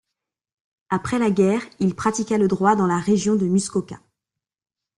Après 0.89 1.19
la 1.19 1.29
guerre, 1.29 1.61
il 1.79 1.93
pratiqua 1.93 2.39
le 2.39 2.47
droit 2.47 2.75
dans 2.75 2.87
la 2.87 2.97
région 2.97 3.35
de 3.35 3.45
Muskoka. 3.45 3.99